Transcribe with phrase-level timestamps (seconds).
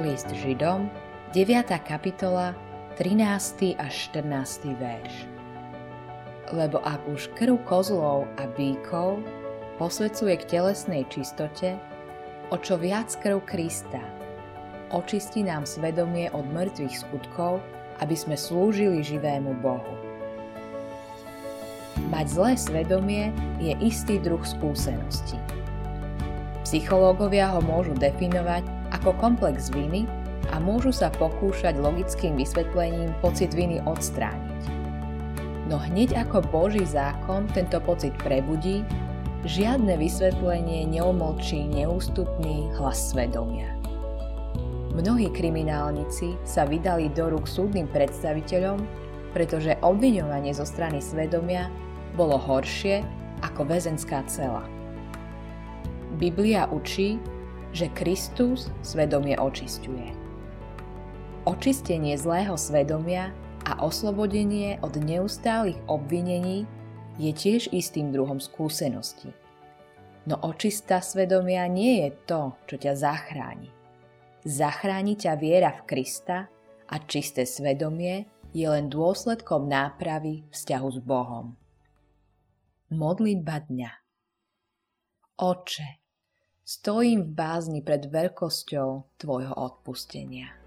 [0.00, 0.88] List Židom,
[1.36, 1.68] 9.
[1.84, 2.56] kapitola,
[2.96, 3.76] 13.
[3.76, 4.72] až 14.
[4.80, 5.28] verš.
[6.56, 9.20] Lebo ak už krv kozlov a bíkov
[9.76, 11.76] posvedcuje k telesnej čistote,
[12.48, 14.00] o čo viac krv Krista,
[14.88, 17.60] očistí nám svedomie od mŕtvych skutkov,
[18.00, 19.94] aby sme slúžili živému Bohu.
[22.08, 25.36] Mať zlé svedomie je istý druh skúsenosti.
[26.64, 30.04] Psychológovia ho môžu definovať ako komplex viny
[30.52, 34.62] a môžu sa pokúšať logickým vysvetlením pocit viny odstrániť.
[35.70, 38.82] No hneď ako Boží zákon tento pocit prebudí,
[39.46, 43.70] žiadne vysvetlenie neumlčí neústupný hlas svedomia.
[44.90, 48.82] Mnohí kriminálnici sa vydali do rúk súdnym predstaviteľom,
[49.30, 51.70] pretože obviňovanie zo strany svedomia
[52.18, 53.06] bolo horšie
[53.46, 54.66] ako väzenská cela.
[56.20, 57.16] Biblia učí,
[57.72, 60.12] že Kristus svedomie očisťuje.
[61.48, 63.32] Očistenie zlého svedomia
[63.64, 66.68] a oslobodenie od neustálých obvinení
[67.16, 69.32] je tiež istým druhom skúsenosti.
[70.28, 73.72] No očista svedomia nie je to, čo ťa zachráni.
[74.44, 76.52] Zachráni ťa viera v Krista
[76.84, 81.56] a čisté svedomie je len dôsledkom nápravy vzťahu s Bohom.
[82.92, 83.90] Modlitba dňa
[85.40, 85.99] Oče,
[86.60, 90.59] Stojím v bázni pred veľkosťou Tvojho odpustenia.